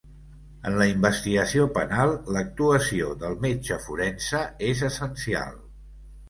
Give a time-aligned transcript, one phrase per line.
[0.69, 4.41] En la investigació penal l'actuació del metge forense
[4.73, 5.55] és essencial.